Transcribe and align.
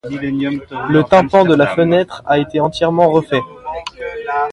Le 0.89 1.03
tympan 1.03 1.45
de 1.45 1.53
la 1.53 1.67
fenêtre 1.75 2.23
a 2.25 2.39
été 2.39 2.59
entièrement 2.59 3.11
refait. 3.11 3.43